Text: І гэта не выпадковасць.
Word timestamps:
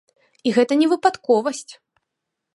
І 0.49 0.53
гэта 0.55 0.77
не 0.81 0.87
выпадковасць. 0.95 1.73